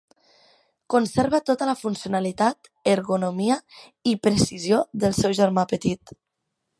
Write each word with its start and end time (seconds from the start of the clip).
Conserva 0.93 1.39
tota 1.49 1.67
la 1.71 1.75
funcionalitat, 1.81 2.71
ergonomia 2.95 3.59
i 4.13 4.17
precisió 4.29 4.83
del 5.05 5.15
seu 5.23 5.37
germà 5.41 5.67
petit. 5.75 6.17